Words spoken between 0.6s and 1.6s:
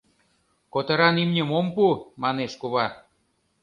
—Котыран имньым